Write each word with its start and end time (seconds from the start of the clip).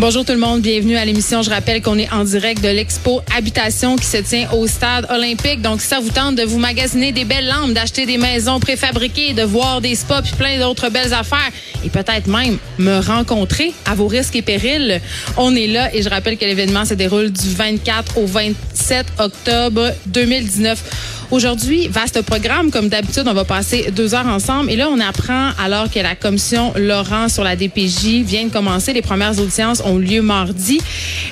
Bonjour 0.00 0.24
tout 0.24 0.30
le 0.30 0.38
monde, 0.38 0.60
bienvenue 0.60 0.96
à 0.96 1.04
l'émission. 1.04 1.42
Je 1.42 1.50
rappelle 1.50 1.82
qu'on 1.82 1.98
est 1.98 2.08
en 2.12 2.22
direct 2.22 2.62
de 2.62 2.68
l'expo 2.68 3.20
Habitation 3.36 3.96
qui 3.96 4.06
se 4.06 4.18
tient 4.18 4.48
au 4.52 4.68
stade 4.68 5.08
olympique. 5.10 5.60
Donc, 5.60 5.80
si 5.80 5.88
ça 5.88 5.98
vous 5.98 6.10
tente 6.10 6.36
de 6.36 6.44
vous 6.44 6.60
magasiner 6.60 7.10
des 7.10 7.24
belles 7.24 7.48
lampes, 7.48 7.72
d'acheter 7.72 8.06
des 8.06 8.16
maisons 8.16 8.60
préfabriquées, 8.60 9.32
de 9.32 9.42
voir 9.42 9.80
des 9.80 9.96
spas 9.96 10.22
puis 10.22 10.34
plein 10.36 10.56
d'autres 10.60 10.88
belles 10.88 11.12
affaires 11.12 11.50
et 11.84 11.88
peut-être 11.88 12.28
même 12.28 12.58
me 12.78 13.00
rencontrer 13.00 13.74
à 13.86 13.96
vos 13.96 14.06
risques 14.06 14.36
et 14.36 14.42
périls, 14.42 15.00
on 15.36 15.56
est 15.56 15.66
là 15.66 15.92
et 15.92 16.00
je 16.00 16.08
rappelle 16.08 16.38
que 16.38 16.44
l'événement 16.44 16.84
se 16.84 16.94
déroule 16.94 17.32
du 17.32 17.48
24 17.48 18.18
au 18.18 18.26
27 18.26 19.04
octobre 19.18 19.90
2019. 20.06 21.17
Aujourd'hui, 21.30 21.88
vaste 21.88 22.22
programme. 22.22 22.70
Comme 22.70 22.88
d'habitude, 22.88 23.24
on 23.26 23.34
va 23.34 23.44
passer 23.44 23.90
deux 23.94 24.14
heures 24.14 24.26
ensemble. 24.26 24.70
Et 24.70 24.76
là, 24.76 24.88
on 24.90 24.98
apprend, 24.98 25.50
alors 25.62 25.90
que 25.90 25.98
la 25.98 26.14
commission 26.14 26.72
Laurent 26.74 27.28
sur 27.28 27.44
la 27.44 27.54
DPJ 27.54 28.22
vient 28.24 28.44
de 28.44 28.50
commencer, 28.50 28.94
les 28.94 29.02
premières 29.02 29.38
audiences 29.38 29.82
ont 29.84 29.98
lieu 29.98 30.22
mardi, 30.22 30.80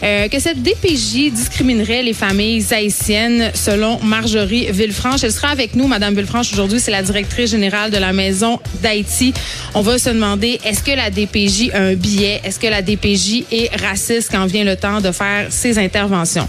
euh, 0.03 0.29
que 0.29 0.39
cette 0.39 0.63
DPJ 0.63 1.31
discriminerait 1.33 2.03
les 2.03 2.13
familles 2.13 2.63
haïtiennes 2.71 3.51
selon 3.55 3.99
Marjorie 4.03 4.71
Villefranche. 4.71 5.25
Elle 5.25 5.33
sera 5.33 5.49
avec 5.49 5.75
nous, 5.75 5.87
Madame 5.87 6.15
Villefranche, 6.15 6.53
aujourd'hui. 6.53 6.79
C'est 6.79 6.91
la 6.91 7.03
directrice 7.03 7.51
générale 7.53 7.91
de 7.91 7.97
la 7.97 8.13
Maison 8.13 8.61
d'Haïti. 8.83 9.33
On 9.75 9.81
va 9.81 9.99
se 9.99 10.11
demander, 10.11 10.61
est-ce 10.63 10.83
que 10.83 10.93
la 10.93 11.09
DPJ 11.09 11.71
a 11.73 11.81
un 11.81 11.95
billet? 11.95 12.43
Est-ce 12.45 12.61
que 12.61 12.67
la 12.67 12.83
DPJ 12.83 13.47
est 13.51 13.75
raciste 13.81 14.31
quand 14.31 14.45
vient 14.45 14.65
le 14.65 14.77
temps 14.77 15.01
de 15.01 15.11
faire 15.11 15.47
ses 15.49 15.79
interventions? 15.79 16.47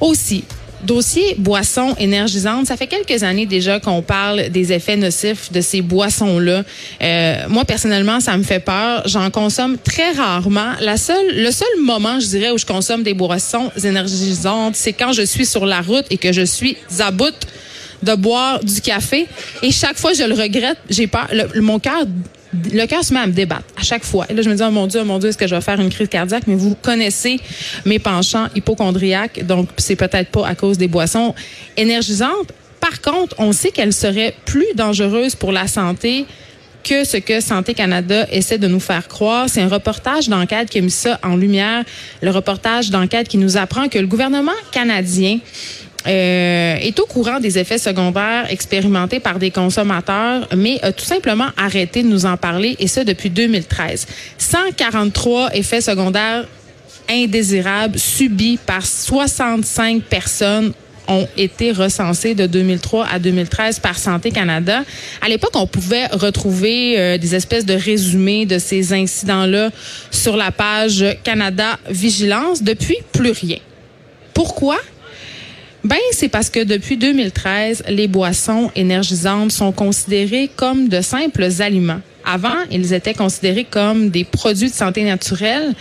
Aussi, 0.00 0.44
Dossier 0.84 1.34
boissons 1.38 1.94
énergisantes, 1.98 2.66
ça 2.66 2.76
fait 2.76 2.86
quelques 2.86 3.22
années 3.22 3.46
déjà 3.46 3.80
qu'on 3.80 4.02
parle 4.02 4.48
des 4.50 4.72
effets 4.72 4.96
nocifs 4.96 5.50
de 5.52 5.60
ces 5.60 5.82
boissons-là. 5.82 6.62
Euh, 7.02 7.36
moi, 7.48 7.64
personnellement, 7.64 8.20
ça 8.20 8.36
me 8.36 8.42
fait 8.42 8.60
peur. 8.60 9.02
J'en 9.06 9.30
consomme 9.30 9.78
très 9.78 10.12
rarement. 10.12 10.72
La 10.80 10.96
seule, 10.96 11.42
le 11.42 11.50
seul 11.50 11.68
moment, 11.80 12.20
je 12.20 12.26
dirais, 12.26 12.50
où 12.50 12.58
je 12.58 12.66
consomme 12.66 13.02
des 13.02 13.14
boissons 13.14 13.70
énergisantes, 13.82 14.76
c'est 14.76 14.92
quand 14.92 15.12
je 15.12 15.22
suis 15.22 15.46
sur 15.46 15.66
la 15.66 15.80
route 15.80 16.04
et 16.10 16.18
que 16.18 16.32
je 16.32 16.42
suis 16.42 16.76
à 16.98 17.10
bout 17.10 17.34
de 18.02 18.14
boire 18.14 18.60
du 18.62 18.80
café. 18.80 19.26
Et 19.62 19.70
chaque 19.70 19.96
fois, 19.96 20.12
je 20.12 20.24
le 20.24 20.34
regrette. 20.34 20.78
J'ai 20.90 21.06
peur. 21.06 21.28
mon 21.56 21.78
cœur 21.78 22.04
le 22.72 22.86
cœur 22.86 23.04
se 23.04 23.12
met 23.12 23.20
à 23.20 23.26
me 23.26 23.32
débattre 23.32 23.64
à 23.76 23.82
chaque 23.82 24.04
fois. 24.04 24.26
Et 24.28 24.34
là, 24.34 24.42
je 24.42 24.50
me 24.50 24.54
dis, 24.54 24.62
oh 24.66 24.70
mon 24.70 24.86
Dieu, 24.86 25.00
oh 25.02 25.04
mon 25.04 25.18
Dieu, 25.18 25.28
est-ce 25.28 25.38
que 25.38 25.46
je 25.46 25.54
vais 25.54 25.60
faire 25.60 25.80
une 25.80 25.90
crise 25.90 26.08
cardiaque? 26.08 26.44
Mais 26.46 26.54
vous 26.54 26.74
connaissez 26.74 27.40
mes 27.84 27.98
penchants 27.98 28.48
hypochondriaques, 28.54 29.44
donc 29.46 29.68
c'est 29.76 29.96
peut-être 29.96 30.30
pas 30.30 30.46
à 30.46 30.54
cause 30.54 30.78
des 30.78 30.88
boissons 30.88 31.34
énergisantes. 31.76 32.52
Par 32.80 33.00
contre, 33.00 33.34
on 33.38 33.52
sait 33.52 33.70
qu'elles 33.70 33.92
seraient 33.92 34.34
plus 34.44 34.66
dangereuses 34.74 35.34
pour 35.34 35.52
la 35.52 35.66
santé 35.66 36.26
que 36.82 37.04
ce 37.04 37.16
que 37.16 37.40
Santé 37.40 37.72
Canada 37.72 38.26
essaie 38.30 38.58
de 38.58 38.68
nous 38.68 38.80
faire 38.80 39.08
croire. 39.08 39.48
C'est 39.48 39.62
un 39.62 39.68
reportage 39.68 40.28
d'enquête 40.28 40.68
qui 40.68 40.78
a 40.78 40.80
mis 40.82 40.90
ça 40.90 41.18
en 41.22 41.34
lumière. 41.34 41.82
Le 42.20 42.30
reportage 42.30 42.90
d'enquête 42.90 43.26
qui 43.26 43.38
nous 43.38 43.56
apprend 43.56 43.88
que 43.88 43.98
le 43.98 44.06
gouvernement 44.06 44.52
canadien 44.70 45.38
euh, 46.06 46.76
est 46.76 46.98
au 47.00 47.06
courant 47.06 47.40
des 47.40 47.58
effets 47.58 47.78
secondaires 47.78 48.46
expérimentés 48.50 49.20
par 49.20 49.38
des 49.38 49.50
consommateurs, 49.50 50.48
mais 50.56 50.78
a 50.82 50.92
tout 50.92 51.04
simplement 51.04 51.48
arrêté 51.56 52.02
de 52.02 52.08
nous 52.08 52.26
en 52.26 52.36
parler, 52.36 52.76
et 52.78 52.88
ça 52.88 53.04
depuis 53.04 53.30
2013. 53.30 54.06
143 54.38 55.54
effets 55.54 55.80
secondaires 55.80 56.46
indésirables 57.08 57.98
subis 57.98 58.58
par 58.64 58.84
65 58.84 60.02
personnes 60.02 60.72
ont 61.08 61.26
été 61.36 61.72
recensés 61.72 62.34
de 62.34 62.46
2003 62.46 63.06
à 63.06 63.18
2013 63.18 63.78
par 63.78 63.98
Santé 63.98 64.30
Canada. 64.30 64.84
À 65.20 65.28
l'époque, 65.28 65.52
on 65.54 65.66
pouvait 65.66 66.06
retrouver 66.06 66.98
euh, 66.98 67.18
des 67.18 67.34
espèces 67.34 67.66
de 67.66 67.74
résumés 67.74 68.46
de 68.46 68.58
ces 68.58 68.92
incidents-là 68.92 69.70
sur 70.10 70.36
la 70.36 70.50
page 70.50 71.04
Canada 71.22 71.78
Vigilance. 71.90 72.62
Depuis, 72.62 72.96
plus 73.12 73.32
rien. 73.32 73.58
Pourquoi? 74.32 74.78
Ben, 75.84 75.98
c'est 76.12 76.30
parce 76.30 76.48
que 76.48 76.64
depuis 76.64 76.96
2013, 76.96 77.84
les 77.90 78.08
boissons 78.08 78.70
énergisantes 78.74 79.52
sont 79.52 79.70
considérées 79.70 80.50
comme 80.56 80.88
de 80.88 81.02
simples 81.02 81.46
aliments. 81.60 82.00
Avant, 82.24 82.56
ils 82.70 82.94
étaient 82.94 83.12
considérés 83.12 83.66
comme 83.70 84.08
des 84.08 84.24
produits 84.24 84.70
de 84.70 84.74
santé 84.74 85.04
naturelle 85.04 85.74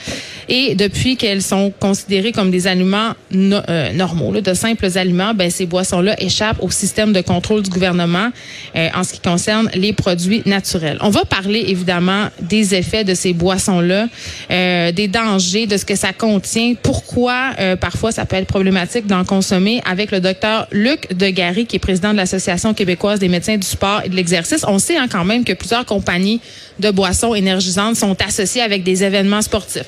et 0.49 0.75
depuis 0.75 1.17
qu'elles 1.17 1.41
sont 1.41 1.71
considérées 1.79 2.31
comme 2.31 2.51
des 2.51 2.67
aliments 2.67 3.13
euh, 3.33 3.93
normaux, 3.93 4.31
de 4.41 4.53
simples 4.53 4.87
aliments, 4.97 5.33
ben, 5.33 5.49
ces 5.49 5.65
boissons-là 5.65 6.21
échappent 6.21 6.61
au 6.61 6.69
système 6.69 7.13
de 7.13 7.21
contrôle 7.21 7.61
du 7.61 7.69
gouvernement 7.69 8.29
euh, 8.75 8.89
en 8.95 9.03
ce 9.03 9.13
qui 9.13 9.19
concerne 9.19 9.69
les 9.73 9.93
produits 9.93 10.43
naturels. 10.45 10.97
On 11.01 11.09
va 11.09 11.25
parler 11.25 11.65
évidemment 11.67 12.27
des 12.41 12.75
effets 12.75 13.03
de 13.03 13.13
ces 13.13 13.33
boissons-là, 13.33 14.07
euh, 14.51 14.91
des 14.91 15.07
dangers, 15.07 15.67
de 15.67 15.77
ce 15.77 15.85
que 15.85 15.95
ça 15.95 16.13
contient, 16.13 16.73
pourquoi 16.81 17.51
parfois 17.79 18.11
ça 18.11 18.25
peut 18.25 18.35
être 18.35 18.47
problématique 18.47 19.07
d'en 19.07 19.23
consommer 19.23 19.81
avec 19.89 20.11
le 20.11 20.19
docteur 20.19 20.67
Luc 20.71 21.13
Degary, 21.13 21.65
qui 21.65 21.77
est 21.77 21.79
président 21.79 22.11
de 22.11 22.17
l'Association 22.17 22.73
québécoise 22.73 23.19
des 23.19 23.29
médecins 23.29 23.57
du 23.57 23.67
sport 23.67 24.01
et 24.03 24.09
de 24.09 24.15
l'exercice. 24.15 24.63
On 24.67 24.79
sait 24.79 24.97
hein, 24.97 25.07
quand 25.09 25.25
même 25.25 25.43
que 25.43 25.53
plusieurs 25.53 25.85
compagnies 25.85 26.41
de 26.79 26.91
boissons 26.91 27.35
énergisantes 27.35 27.95
sont 27.95 28.15
associés 28.21 28.61
avec 28.61 28.83
des 28.83 29.03
événements 29.03 29.41
sportifs. 29.41 29.85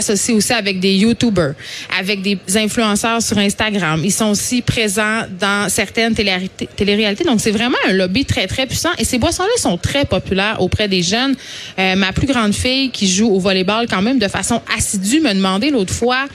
S'associent 0.00 0.36
aussi 0.36 0.52
avec 0.52 0.80
des 0.80 0.94
YouTubers, 0.94 1.54
avec 1.98 2.22
des 2.22 2.38
influenceurs 2.56 3.22
sur 3.22 3.38
Instagram. 3.38 4.00
Ils 4.04 4.12
sont 4.12 4.30
aussi 4.30 4.62
présents 4.62 5.22
dans 5.38 5.68
certaines 5.68 6.14
téléréalités. 6.14 7.24
Donc, 7.24 7.40
c'est 7.40 7.50
vraiment 7.50 7.76
un 7.88 7.92
lobby 7.92 8.24
très, 8.24 8.46
très 8.46 8.66
puissant. 8.66 8.90
Et 8.98 9.04
ces 9.04 9.18
boissons-là 9.18 9.60
sont 9.60 9.76
très 9.76 10.04
populaires 10.04 10.60
auprès 10.60 10.88
des 10.88 11.02
jeunes. 11.02 11.34
Euh, 11.78 11.96
ma 11.96 12.12
plus 12.12 12.26
grande 12.26 12.54
fille, 12.54 12.90
qui 12.90 13.08
joue 13.08 13.28
au 13.28 13.38
volleyball 13.38 13.86
quand 13.88 14.02
même 14.02 14.18
de 14.18 14.28
façon 14.28 14.62
assidue, 14.76 15.20
me 15.20 15.34
demandait 15.34 15.70
l'autre 15.70 15.94
fois 15.94 16.26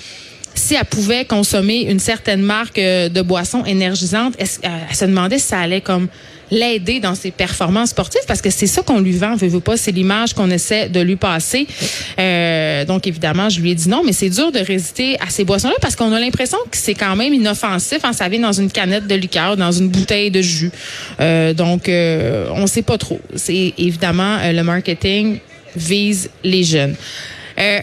si 0.55 0.75
elle 0.75 0.85
pouvait 0.85 1.25
consommer 1.25 1.81
une 1.89 1.99
certaine 1.99 2.41
marque 2.41 2.77
euh, 2.77 3.09
de 3.09 3.21
boissons 3.21 3.65
énergisantes. 3.65 4.35
Elle, 4.37 4.47
elle 4.89 4.95
se 4.95 5.05
demandait 5.05 5.39
si 5.39 5.47
ça 5.47 5.59
allait 5.59 5.81
comme 5.81 6.07
l'aider 6.51 6.99
dans 6.99 7.15
ses 7.15 7.31
performances 7.31 7.89
sportives 7.89 8.21
parce 8.27 8.41
que 8.41 8.49
c'est 8.49 8.67
ça 8.67 8.81
qu'on 8.81 8.99
lui 8.99 9.13
vend, 9.13 9.35
veut, 9.35 9.47
veut 9.47 9.59
pas, 9.59 9.77
c'est 9.77 9.91
l'image 9.91 10.33
qu'on 10.33 10.49
essaie 10.49 10.89
de 10.89 10.99
lui 10.99 11.15
passer. 11.15 11.67
Euh, 12.19 12.85
donc 12.85 13.07
évidemment, 13.07 13.49
je 13.49 13.59
lui 13.59 13.71
ai 13.71 13.75
dit 13.75 13.89
non, 13.89 14.03
mais 14.05 14.13
c'est 14.13 14.29
dur 14.29 14.51
de 14.51 14.59
résister 14.59 15.17
à 15.19 15.29
ces 15.29 15.43
boissons-là 15.43 15.75
parce 15.81 15.95
qu'on 15.95 16.11
a 16.11 16.19
l'impression 16.19 16.57
que 16.69 16.77
c'est 16.77 16.93
quand 16.93 17.15
même 17.15 17.33
inoffensif. 17.33 17.99
Hein, 18.03 18.13
ça 18.13 18.29
vient 18.29 18.41
dans 18.41 18.53
une 18.53 18.71
canette 18.71 19.07
de 19.07 19.15
liqueur, 19.15 19.57
dans 19.57 19.71
une 19.71 19.89
bouteille 19.89 20.31
de 20.31 20.41
jus. 20.41 20.71
Euh, 21.19 21.53
donc 21.53 21.89
euh, 21.89 22.47
on 22.53 22.67
sait 22.67 22.81
pas 22.81 22.97
trop. 22.97 23.19
C'est 23.35 23.73
évidemment 23.77 24.37
euh, 24.41 24.51
le 24.51 24.63
marketing 24.63 25.39
vise 25.75 26.29
les 26.43 26.63
jeunes. 26.63 26.95
Euh, 27.59 27.79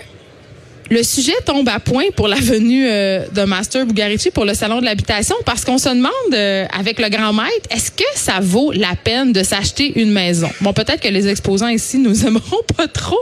le 0.91 1.05
sujet 1.05 1.35
tombe 1.47 1.69
à 1.69 1.79
point 1.79 2.07
pour 2.17 2.27
la 2.27 2.37
venue 2.37 2.87
euh, 2.87 3.25
de 3.33 3.43
Master 3.43 3.87
Bugarici 3.87 4.31
pour 4.31 4.45
le 4.45 4.55
salon 4.55 4.81
de 4.81 4.85
l'habitation 4.85 5.37
parce 5.47 5.65
qu'on 5.65 5.79
se 5.79 5.89
demande 5.89 6.11
euh, 6.35 6.67
avec 6.77 6.99
le 6.99 7.09
grand 7.09 7.33
maître, 7.33 7.69
est-ce 7.71 7.93
que 7.93 8.05
ça 8.17 8.41
vaut 8.41 8.73
la 8.73 8.97
peine 9.03 9.33
de 9.33 9.45
s'acheter 9.45 10.01
une 10.01 10.11
maison? 10.11 10.51
Bon, 10.61 10.73
peut-être 10.73 11.01
que 11.01 11.09
les 11.09 11.29
exposants 11.29 11.69
ici 11.69 11.99
nous 11.99 12.27
aimeront 12.27 12.63
pas 12.77 12.89
trop, 12.89 13.21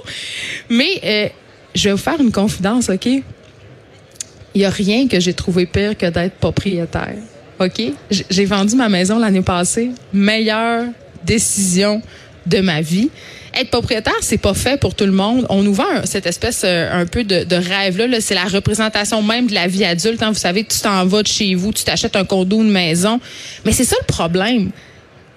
mais 0.71 1.01
euh, 1.05 1.29
je 1.75 1.85
vais 1.85 1.93
vous 1.93 1.99
faire 1.99 2.21
une 2.21 2.33
confidence, 2.33 2.89
OK? 2.89 3.07
Il 3.07 4.63
y 4.63 4.65
a 4.65 4.71
rien 4.71 5.07
que 5.07 5.21
j'ai 5.21 5.35
trouvé 5.35 5.67
pire 5.67 5.97
que 5.97 6.07
d'être 6.07 6.37
propriétaire. 6.37 7.17
OK? 7.61 7.83
J'ai 8.11 8.45
vendu 8.47 8.77
ma 8.77 8.89
maison 8.89 9.19
l'année 9.19 9.43
passée, 9.43 9.91
meilleure 10.13 10.87
décision 11.23 12.01
de 12.49 12.61
ma 12.61 12.81
vie 12.81 13.11
être 13.55 13.71
propriétaire, 13.71 14.15
c'est 14.21 14.39
pas 14.39 14.55
fait 14.55 14.79
pour 14.79 14.95
tout 14.95 15.05
le 15.05 15.13
monde. 15.13 15.47
On 15.49 15.63
nous 15.63 15.75
vend 15.75 15.85
cette 16.05 16.27
espèce 16.27 16.63
euh, 16.65 17.03
un 17.03 17.07
peu 17.07 17.25
de, 17.25 17.55
rêve 17.55 17.99
là. 17.99 18.21
C'est 18.21 18.35
la 18.35 18.45
représentation 18.45 19.23
même 19.23 19.47
de 19.47 19.55
la 19.55 19.67
vie 19.67 19.85
adulte. 19.85 20.23
Hein. 20.23 20.31
Vous 20.31 20.39
savez, 20.39 20.65
tu 20.65 20.79
t'en 20.81 21.05
vas 21.07 21.23
de 21.23 21.27
chez 21.27 21.55
vous, 21.55 21.73
tu 21.73 21.85
t'achètes 21.85 22.17
un 22.17 22.25
condo, 22.25 22.61
une 22.61 22.71
maison. 22.71 23.21
Mais 23.65 23.73
c'est 23.73 23.85
ça 23.85 23.97
le 24.01 24.07
problème. 24.07 24.71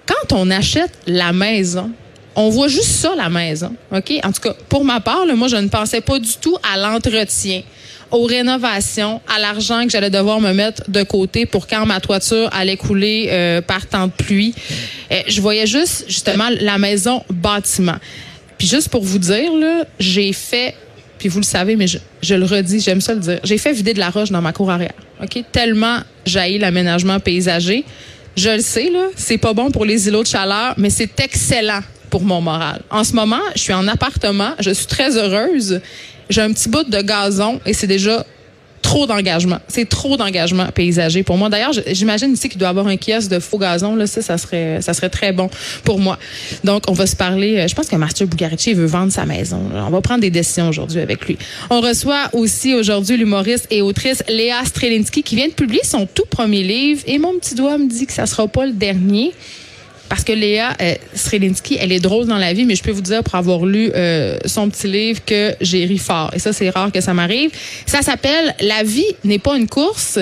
Quand 0.06 0.36
on 0.36 0.50
achète 0.50 0.92
la 1.06 1.32
maison, 1.32 1.90
on 2.34 2.48
voit 2.48 2.68
juste 2.68 2.90
ça, 2.90 3.14
la 3.16 3.28
maison. 3.28 3.74
OK? 3.90 4.12
En 4.24 4.32
tout 4.32 4.40
cas, 4.40 4.54
pour 4.68 4.84
ma 4.84 5.00
part, 5.00 5.26
moi, 5.34 5.48
je 5.48 5.56
ne 5.56 5.68
pensais 5.68 6.00
pas 6.00 6.18
du 6.18 6.36
tout 6.40 6.56
à 6.72 6.78
l'entretien 6.78 7.62
aux 8.12 8.24
rénovations, 8.24 9.20
à 9.34 9.40
l'argent 9.40 9.84
que 9.84 9.90
j'allais 9.90 10.10
devoir 10.10 10.40
me 10.40 10.52
mettre 10.52 10.88
de 10.88 11.02
côté 11.02 11.46
pour 11.46 11.66
quand 11.66 11.86
ma 11.86 11.98
toiture 11.98 12.48
allait 12.52 12.76
couler 12.76 13.28
euh, 13.30 13.60
par 13.62 13.86
temps 13.86 14.06
de 14.06 14.12
pluie. 14.12 14.54
Euh, 15.10 15.16
je 15.26 15.40
voyais 15.40 15.66
juste 15.66 16.04
justement 16.08 16.48
la 16.60 16.78
maison 16.78 17.24
bâtiment. 17.30 17.96
Puis 18.58 18.68
juste 18.68 18.90
pour 18.90 19.02
vous 19.02 19.18
dire 19.18 19.52
là, 19.54 19.84
j'ai 19.98 20.32
fait 20.32 20.74
puis 21.18 21.28
vous 21.28 21.38
le 21.38 21.44
savez 21.44 21.76
mais 21.76 21.86
je, 21.86 22.34
le 22.34 22.44
redis, 22.44 22.80
j'aime 22.80 23.00
ça 23.00 23.14
le 23.14 23.20
dire. 23.20 23.40
J'ai 23.44 23.58
fait 23.58 23.72
vider 23.72 23.94
de 23.94 23.98
la 23.98 24.10
roche 24.10 24.30
dans 24.30 24.42
ma 24.42 24.52
cour 24.52 24.70
arrière. 24.70 24.94
OK, 25.22 25.42
tellement 25.50 25.98
jaillit 26.26 26.58
l'aménagement 26.58 27.18
paysager. 27.18 27.84
Je 28.36 28.50
le 28.50 28.60
sais 28.60 28.90
là, 28.90 29.06
c'est 29.16 29.38
pas 29.38 29.54
bon 29.54 29.70
pour 29.70 29.84
les 29.84 30.08
îlots 30.08 30.22
de 30.22 30.28
chaleur, 30.28 30.74
mais 30.76 30.90
c'est 30.90 31.18
excellent 31.20 31.80
pour 32.10 32.22
mon 32.22 32.42
moral. 32.42 32.82
En 32.90 33.04
ce 33.04 33.14
moment, 33.14 33.40
je 33.54 33.60
suis 33.60 33.72
en 33.72 33.88
appartement, 33.88 34.52
je 34.58 34.70
suis 34.70 34.86
très 34.86 35.16
heureuse 35.16 35.80
j'ai 36.30 36.40
un 36.40 36.52
petit 36.52 36.68
bout 36.68 36.88
de 36.88 37.00
gazon 37.02 37.60
et 37.66 37.72
c'est 37.72 37.86
déjà 37.86 38.24
trop 38.82 39.06
d'engagement. 39.06 39.58
C'est 39.68 39.88
trop 39.88 40.16
d'engagement 40.16 40.66
paysager 40.66 41.22
pour 41.22 41.38
moi. 41.38 41.48
D'ailleurs, 41.48 41.72
j'imagine 41.86 42.32
ici 42.32 42.48
qu'il 42.48 42.58
doit 42.58 42.68
avoir 42.68 42.88
un 42.88 42.96
kiosque 42.96 43.30
de 43.30 43.38
faux 43.38 43.58
gazon. 43.58 43.94
Là, 43.94 44.06
ça, 44.06 44.20
ça 44.20 44.36
serait, 44.36 44.82
ça 44.82 44.92
serait 44.92 45.08
très 45.08 45.32
bon 45.32 45.48
pour 45.84 45.98
moi. 45.98 46.18
Donc, 46.64 46.82
on 46.88 46.92
va 46.92 47.06
se 47.06 47.16
parler. 47.16 47.58
Euh, 47.58 47.68
je 47.68 47.74
pense 47.74 47.88
que 47.88 47.96
Mathieu 47.96 48.26
Bugarici 48.26 48.74
veut 48.74 48.86
vendre 48.86 49.12
sa 49.12 49.24
maison. 49.24 49.62
On 49.74 49.90
va 49.90 50.00
prendre 50.00 50.20
des 50.20 50.30
décisions 50.30 50.68
aujourd'hui 50.68 51.00
avec 51.00 51.26
lui. 51.26 51.38
On 51.70 51.80
reçoit 51.80 52.28
aussi 52.32 52.74
aujourd'hui 52.74 53.16
l'humoriste 53.16 53.66
et 53.70 53.80
autrice 53.80 54.22
Léa 54.28 54.64
Strelinski 54.64 55.22
qui 55.22 55.36
vient 55.36 55.48
de 55.48 55.54
publier 55.54 55.82
son 55.84 56.06
tout 56.06 56.26
premier 56.28 56.62
livre. 56.62 57.02
Et 57.06 57.18
mon 57.18 57.38
petit 57.38 57.54
doigt 57.54 57.78
me 57.78 57.88
dit 57.88 58.06
que 58.06 58.12
ça 58.12 58.26
sera 58.26 58.48
pas 58.48 58.66
le 58.66 58.72
dernier 58.72 59.32
parce 60.08 60.24
que 60.24 60.32
Léa 60.32 60.74
euh, 60.80 60.94
elle 61.78 61.92
est 61.92 62.00
drôle 62.00 62.26
dans 62.26 62.38
la 62.38 62.52
vie, 62.52 62.64
mais 62.64 62.74
je 62.74 62.82
peux 62.82 62.90
vous 62.90 63.00
dire, 63.00 63.22
pour 63.22 63.34
avoir 63.34 63.64
lu 63.64 63.90
euh, 63.94 64.38
son 64.44 64.68
petit 64.68 64.86
livre, 64.86 65.20
que 65.24 65.54
j'ai 65.60 65.84
ri 65.84 65.98
fort. 65.98 66.30
Et 66.34 66.38
ça, 66.38 66.52
c'est 66.52 66.70
rare 66.70 66.92
que 66.92 67.00
ça 67.00 67.14
m'arrive. 67.14 67.50
Ça 67.86 68.02
s'appelle 68.02 68.54
La 68.60 68.82
vie 68.82 69.16
n'est 69.24 69.38
pas 69.38 69.56
une 69.56 69.68
course. 69.68 70.18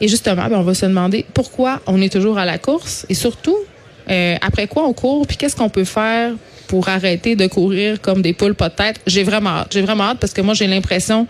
Et 0.00 0.08
justement, 0.08 0.48
ben, 0.48 0.58
on 0.58 0.62
va 0.62 0.74
se 0.74 0.86
demander 0.86 1.24
pourquoi 1.34 1.80
on 1.86 2.00
est 2.00 2.12
toujours 2.12 2.38
à 2.38 2.44
la 2.44 2.58
course 2.58 3.06
et 3.08 3.14
surtout, 3.14 3.56
euh, 4.10 4.36
après 4.40 4.66
quoi 4.68 4.86
on 4.86 4.92
court, 4.92 5.26
puis 5.26 5.36
qu'est-ce 5.36 5.56
qu'on 5.56 5.70
peut 5.70 5.84
faire 5.84 6.32
pour 6.66 6.88
arrêter 6.88 7.36
de 7.36 7.46
courir 7.46 8.00
comme 8.00 8.22
des 8.22 8.32
poules 8.32 8.54
pas 8.54 8.68
de 8.68 8.74
tête. 8.74 9.00
J'ai 9.06 9.22
vraiment 9.22 9.50
hâte. 9.50 9.68
J'ai 9.72 9.82
vraiment 9.82 10.04
hâte 10.04 10.18
parce 10.20 10.32
que 10.32 10.40
moi, 10.40 10.54
j'ai 10.54 10.66
l'impression 10.66 11.26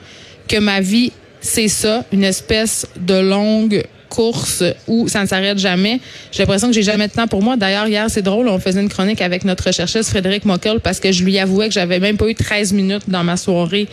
que 0.49 0.59
ma 0.59 0.81
vie, 0.81 1.13
c'est 1.41 1.69
ça, 1.69 2.05
une 2.13 2.25
espèce 2.25 2.87
de 2.97 3.19
longue 3.19 3.85
course 4.09 4.63
où 4.87 5.09
ça 5.09 5.23
ne 5.23 5.27
s'arrête 5.27 5.59
jamais. 5.59 6.01
J'ai 6.33 6.43
l'impression 6.43 6.69
que 6.69 6.75
j'ai 6.75 6.83
jamais 6.83 7.09
de 7.09 7.13
temps 7.13 7.27
pour 7.27 7.43
moi. 7.43 7.57
D'ailleurs, 7.57 7.87
hier, 7.87 8.07
c'est 8.09 8.23
drôle, 8.23 8.49
on 8.49 8.59
faisait 8.59 8.81
une 8.81 8.89
chronique 8.89 9.21
avec 9.21 9.45
notre 9.45 9.65
recherchiste 9.65 10.11
Frédéric 10.11 10.45
Mockel 10.45 10.81
parce 10.81 11.01
que 11.01 11.13
je 11.13 11.25
lui 11.25 11.39
avouais 11.39 11.69
que 11.69 11.75
j'avais 11.75 11.99
même 11.99 12.17
pas 12.17 12.29
eu 12.29 12.35
13 12.35 12.73
minutes 12.73 13.09
dans 13.09 13.25
ma 13.25 13.37
soirée 13.37 13.89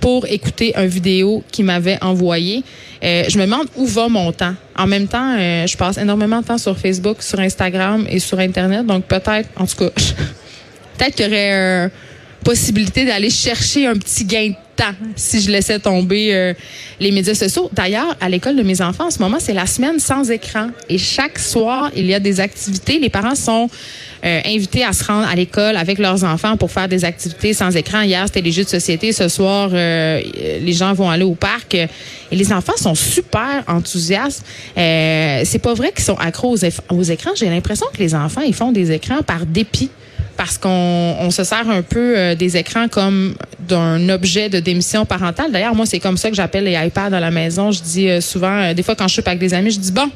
pour 0.00 0.26
écouter 0.26 0.76
un 0.76 0.84
vidéo 0.84 1.42
qu'il 1.50 1.64
m'avait 1.64 1.98
envoyé. 2.02 2.62
Euh, 3.02 3.24
je 3.28 3.38
me 3.38 3.44
demande 3.44 3.68
où 3.76 3.86
va 3.86 4.08
mon 4.08 4.32
temps. 4.32 4.54
En 4.76 4.86
même 4.86 5.08
temps, 5.08 5.34
euh, 5.38 5.66
je 5.66 5.76
passe 5.76 5.96
énormément 5.96 6.40
de 6.42 6.46
temps 6.46 6.58
sur 6.58 6.78
Facebook, 6.78 7.22
sur 7.22 7.40
Instagram 7.40 8.06
et 8.10 8.18
sur 8.18 8.38
Internet. 8.38 8.84
Donc 8.84 9.04
peut-être, 9.04 9.48
en 9.56 9.66
tout 9.66 9.76
cas, 9.76 9.88
peut-être 10.98 11.14
qu'il 11.14 11.24
y 11.24 11.28
aurait 11.28 11.52
euh, 11.52 11.88
possibilité 12.44 13.04
d'aller 13.06 13.30
chercher 13.30 13.86
un 13.86 13.94
petit 13.94 14.24
gain 14.24 14.48
de 14.48 14.54
temps 14.76 14.94
si 15.16 15.40
je 15.40 15.50
laissais 15.50 15.78
tomber 15.78 16.34
euh, 16.34 16.52
les 17.00 17.10
médias 17.10 17.34
sociaux. 17.34 17.70
D'ailleurs, 17.72 18.16
à 18.20 18.28
l'école 18.28 18.56
de 18.56 18.62
mes 18.62 18.82
enfants, 18.82 19.06
en 19.06 19.10
ce 19.10 19.18
moment, 19.18 19.38
c'est 19.40 19.54
la 19.54 19.66
semaine 19.66 19.98
sans 19.98 20.30
écran. 20.30 20.68
Et 20.88 20.98
chaque 20.98 21.38
soir, 21.38 21.90
il 21.96 22.06
y 22.06 22.14
a 22.14 22.20
des 22.20 22.40
activités. 22.40 22.98
Les 22.98 23.08
parents 23.08 23.34
sont 23.34 23.70
euh, 24.24 24.40
invités 24.44 24.84
à 24.84 24.92
se 24.92 25.04
rendre 25.04 25.26
à 25.26 25.34
l'école 25.34 25.76
avec 25.76 25.98
leurs 25.98 26.22
enfants 26.24 26.56
pour 26.56 26.70
faire 26.70 26.88
des 26.88 27.04
activités 27.04 27.54
sans 27.54 27.74
écran. 27.74 28.02
Hier, 28.02 28.24
c'était 28.26 28.42
les 28.42 28.52
jeux 28.52 28.64
de 28.64 28.68
société. 28.68 29.12
Ce 29.12 29.28
soir, 29.28 29.70
euh, 29.72 30.20
les 30.60 30.72
gens 30.72 30.92
vont 30.92 31.08
aller 31.08 31.24
au 31.24 31.34
parc. 31.34 31.74
Et 31.74 31.88
les 32.30 32.52
enfants 32.52 32.76
sont 32.76 32.94
super 32.94 33.64
enthousiastes. 33.68 34.44
c'est 34.76 35.62
pas 35.62 35.74
vrai 35.74 35.92
qu'ils 35.92 36.04
sont 36.04 36.18
accros 36.18 36.56
aux, 36.56 36.94
aux 36.94 37.02
écrans. 37.02 37.30
J'ai 37.36 37.48
l'impression 37.48 37.86
que 37.92 37.98
les 37.98 38.14
enfants, 38.14 38.42
ils 38.42 38.54
font 38.54 38.72
des 38.72 38.92
écrans 38.92 39.22
par 39.22 39.46
dépit 39.46 39.90
parce 40.36 40.58
qu'on 40.58 41.30
se 41.30 41.44
sert 41.44 41.68
un 41.68 41.82
peu 41.82 42.18
euh, 42.18 42.34
des 42.34 42.56
écrans 42.56 42.88
comme 42.88 43.34
d'un 43.60 44.08
objet 44.08 44.48
de 44.48 44.60
démission 44.60 45.06
parentale. 45.06 45.52
D'ailleurs, 45.52 45.74
moi, 45.74 45.86
c'est 45.86 46.00
comme 46.00 46.16
ça 46.16 46.28
que 46.30 46.36
j'appelle 46.36 46.64
les 46.64 46.74
iPads 46.74 47.14
à 47.14 47.20
la 47.20 47.30
maison. 47.30 47.70
Je 47.70 47.82
dis 47.82 48.08
euh, 48.08 48.20
souvent, 48.20 48.62
euh, 48.62 48.74
des 48.74 48.82
fois 48.82 48.94
quand 48.94 49.08
je 49.08 49.14
suis 49.14 49.22
avec 49.24 49.38
des 49.38 49.54
amis, 49.54 49.70
je 49.70 49.78
dis 49.78 49.92
bon, 49.92 50.10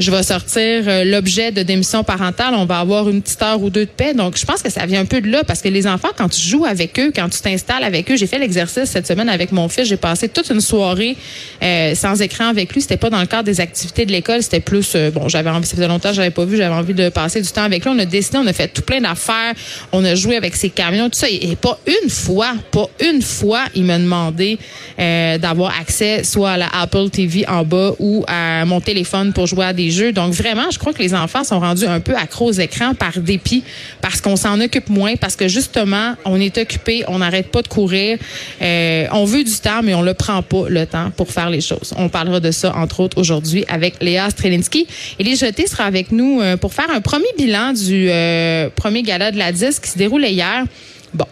je 0.00 0.10
vais 0.10 0.22
sortir 0.22 0.84
euh, 0.88 1.04
l'objet 1.04 1.52
de 1.52 1.62
démission 1.62 2.02
parentale, 2.02 2.54
on 2.54 2.64
va 2.64 2.80
avoir 2.80 3.08
une 3.08 3.22
petite 3.22 3.40
heure 3.42 3.62
ou 3.62 3.70
deux 3.70 3.84
de 3.84 3.90
paix. 3.90 4.12
Donc, 4.12 4.36
je 4.36 4.44
pense 4.44 4.62
que 4.62 4.70
ça 4.70 4.86
vient 4.86 5.00
un 5.00 5.04
peu 5.04 5.20
de 5.20 5.30
là 5.30 5.44
parce 5.44 5.62
que 5.62 5.68
les 5.68 5.86
enfants, 5.86 6.08
quand 6.16 6.28
tu 6.28 6.40
joues 6.40 6.64
avec 6.64 6.98
eux, 6.98 7.12
quand 7.14 7.28
tu 7.28 7.40
t'installes 7.40 7.84
avec 7.84 8.10
eux, 8.10 8.16
j'ai 8.16 8.26
fait 8.26 8.38
l'exercice 8.38 8.90
cette 8.90 9.06
semaine 9.06 9.28
avec 9.28 9.52
mon 9.52 9.68
fils, 9.68 9.86
j'ai 9.86 9.96
passé 9.96 10.28
toute 10.28 10.50
une 10.50 10.60
soirée 10.60 11.16
euh, 11.62 11.94
sans 11.94 12.20
écran 12.20 12.48
avec 12.48 12.72
lui. 12.74 12.80
C'était 12.82 12.96
pas 12.96 13.10
dans 13.10 13.20
le 13.20 13.26
cadre 13.26 13.44
des 13.44 13.60
activités 13.60 14.04
de 14.04 14.10
l'école, 14.10 14.42
c'était 14.42 14.60
plus, 14.60 14.92
euh, 14.96 15.10
bon, 15.10 15.28
j'avais 15.28 15.50
envie, 15.50 15.66
ça 15.66 15.76
faisait 15.76 15.88
longtemps 15.88 16.08
que 16.08 16.16
j'avais 16.16 16.30
pas 16.30 16.44
vu, 16.44 16.56
j'avais 16.56 16.74
envie 16.74 16.94
de 16.94 17.08
passer 17.08 17.40
du 17.40 17.48
temps 17.48 17.62
avec 17.62 17.84
lui. 17.84 17.92
On 17.94 17.98
a 17.98 18.04
dessiné, 18.04 18.38
on 18.38 18.46
a 18.46 18.52
fait 18.52 18.68
tout 18.68 18.82
plein 18.82 19.00
d'affaires, 19.00 19.54
on 19.92 20.04
a 20.04 20.14
joué 20.16 20.36
avec 20.36 20.56
ses 20.56 20.70
camions, 20.70 21.08
tout 21.08 21.18
ça. 21.18 21.28
Et 21.30 21.54
pas 21.56 21.78
une 21.86 22.10
fois, 22.10 22.54
pas 22.72 22.88
une 23.00 23.22
fois, 23.22 23.64
il 23.74 23.84
m'a 23.84 23.98
demandé 23.98 24.58
d'avoir 24.98 25.78
accès 25.78 26.24
soit 26.24 26.52
à 26.52 26.56
la 26.56 26.68
Apple 26.68 27.10
TV 27.10 27.46
en 27.48 27.64
bas 27.64 27.92
ou 27.98 28.24
à 28.26 28.64
mon 28.64 28.80
téléphone 28.80 29.32
pour 29.32 29.46
jouer 29.46 29.66
à 29.66 29.72
des 29.72 29.83
Donc 30.12 30.32
vraiment, 30.32 30.70
je 30.70 30.78
crois 30.78 30.92
que 30.92 31.02
les 31.02 31.14
enfants 31.14 31.44
sont 31.44 31.60
rendus 31.60 31.86
un 31.86 32.00
peu 32.00 32.14
accros 32.14 32.48
aux 32.48 32.52
écrans 32.52 32.94
par 32.94 33.18
dépit, 33.18 33.62
parce 34.00 34.20
qu'on 34.20 34.36
s'en 34.36 34.60
occupe 34.60 34.88
moins, 34.88 35.16
parce 35.16 35.36
que 35.36 35.48
justement, 35.48 36.14
on 36.24 36.40
est 36.40 36.56
occupé, 36.58 37.04
on 37.08 37.18
n'arrête 37.18 37.50
pas 37.50 37.62
de 37.62 37.68
courir. 37.68 38.18
Euh, 38.62 39.06
on 39.12 39.24
veut 39.24 39.44
du 39.44 39.52
temps, 39.52 39.82
mais 39.82 39.94
on 39.94 40.02
le 40.02 40.14
prend 40.14 40.42
pas 40.42 40.68
le 40.68 40.86
temps 40.86 41.10
pour 41.16 41.30
faire 41.30 41.50
les 41.50 41.60
choses. 41.60 41.92
On 41.96 42.08
parlera 42.08 42.40
de 42.40 42.50
ça 42.50 42.74
entre 42.76 43.00
autres 43.00 43.18
aujourd'hui 43.18 43.64
avec 43.68 44.02
Léa 44.02 44.30
Strelinski. 44.30 44.86
Et 45.18 45.24
les 45.24 45.36
jetés 45.36 45.66
sera 45.66 45.84
avec 45.84 46.12
nous 46.12 46.40
euh, 46.40 46.56
pour 46.56 46.72
faire 46.72 46.90
un 46.90 47.00
premier 47.00 47.32
bilan 47.36 47.72
du 47.72 48.08
euh, 48.10 48.68
premier 48.74 49.02
gala 49.02 49.30
de 49.30 49.38
la 49.38 49.52
disque 49.52 49.84
qui 49.84 49.90
se 49.90 49.98
déroulait 49.98 50.32
hier. 50.32 50.64
Bon, 51.12 51.26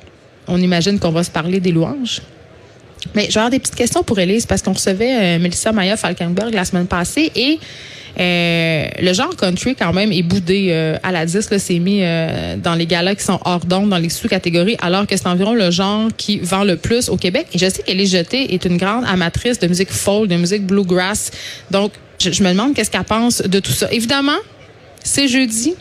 on 0.47 0.61
imagine 0.61 0.99
qu'on 0.99 1.11
va 1.11 1.25
se 1.25 1.31
parler 1.31 1.61
des 1.61 1.73
louanges. 1.73 2.21
Mais 3.15 3.25
je 3.25 3.35
vais 3.35 3.39
avoir 3.39 3.51
des 3.51 3.59
petites 3.59 3.75
questions 3.75 4.03
pour 4.03 4.19
Elise 4.19 4.47
parce 4.47 4.63
qu'on 4.63 4.73
recevait 4.73 5.39
Melissa 5.39 5.73
Maya 5.73 5.97
Falkenberg 5.97 6.55
la 6.55 6.65
semaine 6.65 6.87
passée 6.87 7.33
et 7.35 7.59
euh, 8.21 8.87
le 9.01 9.13
genre 9.13 9.35
country, 9.37 9.75
quand 9.75 9.93
même, 9.93 10.13
est 10.13 10.23
boudé 10.23 10.69
euh, 10.71 10.97
à 11.03 11.13
la 11.13 11.25
disque. 11.25 11.59
C'est 11.59 11.79
mis 11.79 12.01
euh, 12.03 12.57
dans 12.57 12.75
les 12.75 12.87
galas 12.87 13.15
qui 13.15 13.25
sont 13.25 13.39
hors 13.45 13.65
d'onde, 13.65 13.89
dans 13.89 13.99
les 13.99 14.11
sous-catégories, 14.11 14.77
alors 14.81 15.07
que 15.07 15.17
c'est 15.17 15.27
environ 15.27 15.55
le 15.55 15.71
genre 15.71 16.09
qui 16.17 16.39
vend 16.39 16.65
le 16.65 16.77
plus 16.77 17.09
au 17.09 17.17
Québec. 17.17 17.47
Et 17.55 17.59
je 17.59 17.69
sais 17.69 17.83
qu'elle 17.83 18.01
est 18.01 18.07
jetée, 18.07 18.55
est 18.55 18.65
une 18.65 18.77
grande 18.77 19.05
amatrice 19.07 19.59
de 19.59 19.67
musique 19.67 19.91
folk, 19.91 20.29
de 20.29 20.37
musique 20.37 20.67
bluegrass. 20.67 21.31
Donc, 21.71 21.93
je, 22.21 22.31
je 22.31 22.43
me 22.43 22.51
demande 22.51 22.75
qu'est-ce 22.75 22.91
qu'elle 22.91 23.05
pense 23.05 23.41
de 23.41 23.61
tout 23.61 23.73
ça. 23.73 23.91
Évidemment, 23.91 24.39
c'est 25.03 25.29
jeudi. 25.29 25.75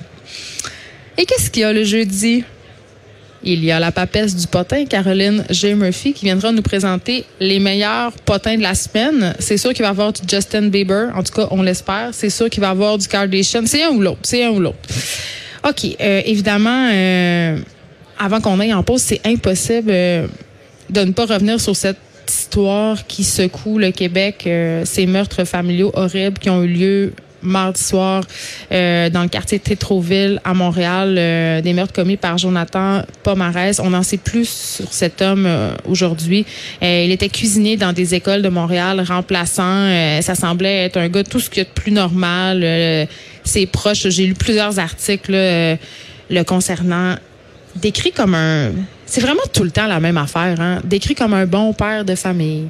Et 1.18 1.26
qu'est-ce 1.26 1.50
qu'il 1.50 1.62
y 1.62 1.66
a 1.66 1.74
le 1.74 1.84
jeudi? 1.84 2.44
Il 3.44 3.64
y 3.64 3.72
a 3.72 3.80
la 3.80 3.92
papesse 3.92 4.36
du 4.36 4.46
potin, 4.46 4.86
Caroline 4.86 5.44
J. 5.50 5.74
Murphy, 5.74 6.14
qui 6.14 6.26
viendra 6.26 6.52
nous 6.52 6.62
présenter 6.62 7.26
les 7.40 7.60
meilleurs 7.60 8.12
potins 8.12 8.56
de 8.56 8.62
la 8.62 8.76
semaine. 8.76 9.34
C'est 9.40 9.58
sûr 9.58 9.74
qu'il 9.74 9.82
va 9.82 9.88
y 9.88 9.92
avoir 9.92 10.14
du 10.14 10.22
Justin 10.28 10.68
Bieber. 10.68 11.10
En 11.16 11.24
tout 11.24 11.34
cas, 11.34 11.48
on 11.50 11.64
l'espère. 11.64 12.10
C'est 12.12 12.30
sûr 12.30 12.52
qu'il 12.52 12.62
va 12.62 12.68
y 12.68 12.72
avoir 12.72 13.00
du 13.00 13.08
Kardashian. 13.08 13.64
C'est 13.66 13.84
un 13.84 13.90
ou 13.90 14.02
l'autre. 14.02 14.20
C'est 14.24 14.44
un 14.44 14.52
ou 14.52 14.60
l'autre. 14.60 14.78
OK. 15.68 15.86
Euh, 16.00 16.22
évidemment, 16.26 16.90
euh, 16.92 17.58
avant 18.20 18.42
qu'on 18.42 18.60
aille 18.60 18.74
en 18.74 18.84
pause, 18.84 19.02
c'est 19.02 19.22
impossible 19.26 19.90
euh, 19.90 20.28
de 20.92 21.02
ne 21.02 21.12
pas 21.12 21.26
revenir 21.26 21.60
sur 21.60 21.76
cette 21.76 21.98
histoire 22.28 23.08
qui 23.08 23.24
secoue 23.24 23.80
le 23.80 23.92
Québec, 23.92 24.48
ces 24.86 25.06
meurtres 25.06 25.44
familiaux 25.44 25.92
horribles 25.96 26.38
qui 26.38 26.50
ont 26.50 26.64
eu 26.64 26.68
lieu 26.68 27.14
mardi 27.44 27.82
soir 27.82 28.24
euh, 28.72 29.10
dans 29.10 29.24
le 29.24 29.28
quartier 29.28 29.60
Tétroville 29.60 30.40
à 30.44 30.54
Montréal, 30.54 31.16
euh, 31.18 31.62
des 31.62 31.74
meurtres 31.74 31.94
commis 31.94 32.18
par 32.18 32.38
Jonathan 32.38 33.04
Pomarès. 33.24 33.80
On 33.80 33.92
n'en 33.92 34.04
sait 34.04 34.18
plus 34.18 34.50
sur 34.50 34.94
cet 34.94 35.22
homme 35.22 35.46
euh, 35.46 35.74
aujourd'hui. 35.88 36.46
il 36.82 37.12
était 37.12 37.30
cuisinier 37.30 37.78
dans 37.78 37.94
des 37.94 38.16
écoles 38.16 38.42
de 38.42 38.50
Montréal, 38.50 39.04
remplaçant. 39.08 40.22
ça 40.22 40.36
semblait 40.36 40.86
être 40.86 40.98
un 40.98 41.10
gars 41.10 41.24
tout 41.24 41.40
ce 41.40 41.50
qui 41.50 41.60
est 41.60 41.66
de 41.66 41.70
plus 41.70 41.92
normal. 41.92 43.08
ses 43.44 43.66
proches, 43.66 44.08
j'ai 44.10 44.26
lu 44.26 44.34
plusieurs 44.34 44.80
articles 44.80 45.34
le 45.34 46.44
concernant 46.44 47.16
décrit 47.76 48.12
comme 48.12 48.36
un 48.36 48.72
c'est 49.06 49.22
vraiment 49.22 49.44
tout 49.54 49.64
le 49.64 49.72
temps 49.72 49.88
la 49.88 50.00
même 50.00 50.18
affaire 50.18 50.60
hein? 50.60 50.82
décrit 50.84 51.16
comme 51.16 51.34
un 51.34 51.46
bon 51.46 51.74
père 51.74 52.04
de 52.04 52.16
famille 52.16 52.68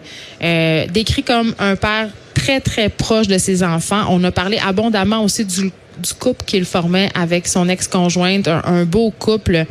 décrit 0.91 1.23
comme 1.23 1.53
un 1.57 1.75
père 1.75 2.09
très, 2.41 2.59
très 2.59 2.89
proche 2.89 3.27
de 3.27 3.37
ses 3.37 3.61
enfants. 3.63 4.05
On 4.09 4.23
a 4.23 4.31
parlé 4.31 4.57
abondamment 4.57 5.23
aussi 5.23 5.45
du, 5.45 5.71
couple 6.19 6.43
qu'il 6.45 6.65
formait 6.65 7.09
avec 7.13 7.47
son 7.47 7.69
ex-conjointe, 7.69 8.47
un, 8.47 8.85
beau 8.85 9.11
couple. 9.11 9.65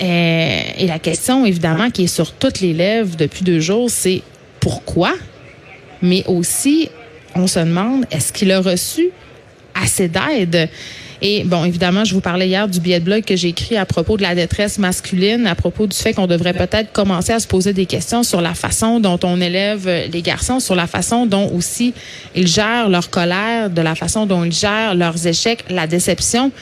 Euh, 0.00 0.60
et 0.78 0.86
la 0.86 0.98
question, 0.98 1.44
évidemment, 1.44 1.90
qui 1.90 2.04
est 2.04 2.14
sur 2.14 2.32
toutes 2.32 2.60
les 2.60 2.72
lèvres 2.72 3.16
depuis 3.16 3.44
deux 3.44 3.60
jours, 3.60 3.90
c'est 3.90 4.22
pourquoi? 4.60 5.12
Mais 6.00 6.24
aussi, 6.26 6.88
on 7.34 7.46
se 7.46 7.58
demande, 7.58 8.06
est-ce 8.10 8.32
qu'il 8.32 8.50
a 8.52 8.60
reçu 8.60 9.10
assez 9.74 10.08
d'aide? 10.08 10.70
Et 11.22 11.44
bon, 11.44 11.64
évidemment, 11.64 12.04
je 12.04 12.14
vous 12.14 12.20
parlais 12.20 12.46
hier 12.46 12.68
du 12.68 12.80
billet 12.80 13.00
de 13.00 13.04
blog 13.04 13.24
que 13.24 13.36
j'ai 13.36 13.48
écrit 13.48 13.76
à 13.76 13.86
propos 13.86 14.16
de 14.16 14.22
la 14.22 14.34
détresse 14.34 14.78
masculine, 14.78 15.46
à 15.46 15.54
propos 15.54 15.86
du 15.86 15.96
fait 15.96 16.12
qu'on 16.12 16.26
devrait 16.26 16.52
peut-être 16.52 16.92
commencer 16.92 17.32
à 17.32 17.40
se 17.40 17.46
poser 17.46 17.72
des 17.72 17.86
questions 17.86 18.22
sur 18.22 18.40
la 18.40 18.54
façon 18.54 19.00
dont 19.00 19.18
on 19.22 19.40
élève 19.40 19.88
les 20.12 20.22
garçons, 20.22 20.60
sur 20.60 20.74
la 20.74 20.86
façon 20.86 21.26
dont 21.26 21.50
aussi 21.54 21.94
ils 22.34 22.46
gèrent 22.46 22.88
leur 22.88 23.10
colère, 23.10 23.70
de 23.70 23.80
la 23.80 23.94
façon 23.94 24.26
dont 24.26 24.44
ils 24.44 24.52
gèrent 24.52 24.94
leurs 24.94 25.26
échecs, 25.26 25.64
la 25.70 25.86
déception. 25.86 26.52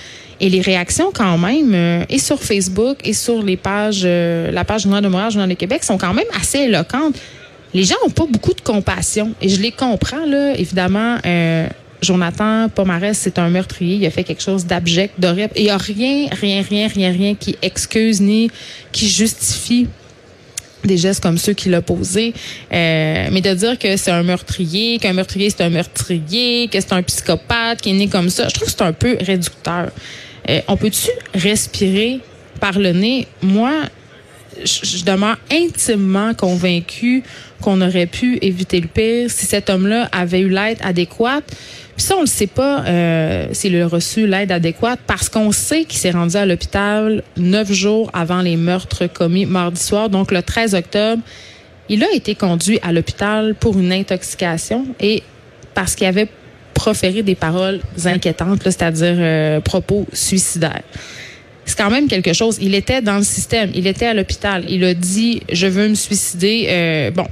Et 0.41 0.49
les 0.49 0.61
réactions 0.61 1.11
quand 1.15 1.39
même, 1.39 1.73
euh, 1.75 2.05
et 2.09 2.19
sur 2.19 2.43
Facebook 2.43 2.99
et 3.05 3.13
sur 3.13 3.41
les 3.43 3.57
pages, 3.57 4.03
euh, 4.05 4.51
la 4.51 4.65
page 4.65 4.83
Journal 4.83 5.03
de 5.03 5.09
Montréal, 5.09 5.31
Journal 5.31 5.49
de 5.49 5.55
Québec, 5.55 5.85
sont 5.85 5.97
quand 5.97 6.13
même 6.13 6.27
assez 6.39 6.59
éloquentes. 6.59 7.15
Les 7.73 7.85
gens 7.85 7.95
ont 8.05 8.11
pas 8.11 8.27
beaucoup 8.29 8.53
de 8.53 8.61
compassion 8.61 9.33
et 9.41 9.49
je 9.49 9.61
les 9.61 9.71
comprends 9.71 10.27
là. 10.27 10.55
Évidemment, 10.57 11.19
euh, 11.25 11.69
Jonathan 12.05 12.69
Pomarès, 12.69 13.19
c'est 13.19 13.39
un 13.39 13.49
meurtrier. 13.49 13.97
Il 13.97 14.07
a 14.07 14.11
fait 14.11 14.25
quelque 14.25 14.43
chose 14.43 14.67
d'abject, 14.67 15.15
d'horrible. 15.19 15.53
Il 15.57 15.65
n'y 15.65 15.71
a 15.71 15.77
rien, 15.77 16.29
rien, 16.31 16.63
rien, 16.63 16.89
rien, 16.89 17.11
rien 17.11 17.35
qui 17.35 17.57
excuse 17.63 18.21
ni 18.21 18.51
qui 18.93 19.09
justifie 19.09 19.89
des 20.85 20.99
gestes 20.99 21.23
comme 21.23 21.39
ceux 21.39 21.55
qu'il 21.55 21.75
a 21.75 21.81
posés, 21.81 22.35
euh, 22.73 23.29
mais 23.33 23.41
de 23.41 23.55
dire 23.55 23.79
que 23.79 23.97
c'est 23.97 24.11
un 24.11 24.23
meurtrier, 24.23 24.99
qu'un 24.99 25.15
meurtrier 25.15 25.49
c'est 25.51 25.63
un 25.63 25.71
meurtrier, 25.71 26.69
que 26.69 26.79
c'est 26.79 26.93
un 26.93 27.03
psychopathe 27.03 27.81
qui 27.81 27.91
est 27.91 27.95
né 27.95 28.09
comme 28.09 28.29
ça, 28.29 28.49
je 28.49 28.55
trouve 28.55 28.67
que 28.67 28.75
c'est 28.77 28.83
un 28.83 28.93
peu 28.93 29.17
réducteur. 29.21 29.91
Euh, 30.51 30.61
on 30.69 30.77
peut-tu 30.77 31.09
respirer 31.35 32.21
par 32.61 32.79
le 32.79 32.93
nez? 32.93 33.27
Moi, 33.43 33.73
je, 34.65 35.05
demeure 35.05 35.37
intimement 35.51 36.35
convaincue 36.35 37.23
qu'on 37.61 37.81
aurait 37.81 38.07
pu 38.07 38.39
éviter 38.43 38.81
le 38.81 38.89
pire 38.89 39.31
si 39.31 39.47
cet 39.47 39.71
homme-là 39.71 40.09
avait 40.13 40.41
eu 40.41 40.49
l'aide 40.49 40.79
adéquate. 40.83 41.45
Puis 41.97 42.05
ça, 42.05 42.17
on 42.17 42.23
le 42.23 42.27
sait 42.27 42.47
pas 42.47 42.85
euh, 42.85 43.47
s'il 43.53 43.81
a 43.81 43.87
reçu 43.87 44.27
l'aide 44.27 44.53
adéquate 44.53 45.01
parce 45.07 45.29
qu'on 45.29 45.53
sait 45.53 45.85
qu'il 45.85 45.99
s'est 45.99 46.11
rendu 46.11 46.37
à 46.37 46.45
l'hôpital 46.45 47.23
neuf 47.37 47.73
jours 47.73 48.11
avant 48.13 48.43
les 48.43 48.57
meurtres 48.57 49.07
commis 49.07 49.47
mardi 49.47 49.81
soir, 49.81 50.09
donc 50.09 50.33
le 50.33 50.43
13 50.43 50.75
octobre. 50.75 51.23
Il 51.89 52.03
a 52.03 52.11
été 52.13 52.35
conduit 52.35 52.79
à 52.83 52.93
l'hôpital 52.93 53.55
pour 53.55 53.79
une 53.79 53.93
intoxication 53.93 54.87
et 55.01 55.23
parce 55.75 55.95
qu'il 55.95 56.07
avait 56.07 56.29
proféré 56.73 57.23
des 57.23 57.35
paroles 57.35 57.81
inquiétantes, 58.05 58.63
c'est-à-dire 58.65 59.17
euh, 59.19 59.61
propos 59.61 60.07
suicidaires 60.13 60.83
c'est 61.65 61.77
quand 61.77 61.91
même 61.91 62.09
quelque 62.09 62.33
chose. 62.33 62.59
Il 62.61 62.75
était 62.75 63.03
dans 63.03 63.17
le 63.17 63.25
système, 63.25 63.71
il 63.75 63.87
était 63.87 64.07
à 64.07 64.15
l'hôpital, 64.15 64.65
il 64.69 64.85
a 64.85 64.95
dit 64.95 65.43
je 65.53 65.67
veux 65.67 65.89
me 65.89 65.95
suicider. 65.95 66.67
Euh, 66.69 67.11
bon, 67.11 67.27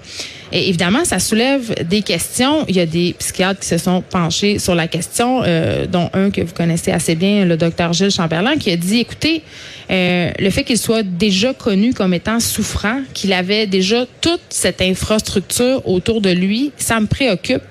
et 0.53 0.69
évidemment, 0.69 1.05
ça 1.05 1.19
soulève 1.19 1.75
des 1.89 2.03
questions. 2.03 2.67
Il 2.69 2.77
y 2.77 2.81
a 2.81 2.87
des 2.87 3.15
psychiatres 3.19 3.61
qui 3.61 3.67
se 3.67 3.79
sont 3.79 4.03
penchés 4.03 4.59
sur 4.59 4.75
la 4.75 4.87
question, 4.87 5.43
euh, 5.45 5.87
dont 5.87 6.11
un 6.13 6.31
que 6.31 6.43
vous 6.43 6.53
connaissez 6.53 6.93
assez 6.93 7.15
bien, 7.15 7.47
le 7.47 7.57
docteur 7.57 7.95
Gilles 7.95 8.11
Chamberlain, 8.11 8.57
qui 8.57 8.71
a 8.71 8.77
dit 8.77 9.01
écoutez, 9.01 9.43
euh, 9.91 10.31
le 10.39 10.51
fait 10.51 10.65
qu'il 10.65 10.77
soit 10.77 11.03
déjà 11.03 11.55
connu 11.55 11.95
comme 11.95 12.13
étant 12.13 12.39
souffrant, 12.39 13.01
qu'il 13.15 13.33
avait 13.33 13.67
déjà 13.67 14.05
toute 14.21 14.43
cette 14.51 14.83
infrastructure 14.83 15.89
autour 15.89 16.21
de 16.21 16.31
lui, 16.31 16.73
ça 16.77 17.01
me 17.01 17.07
préoccupe 17.07 17.63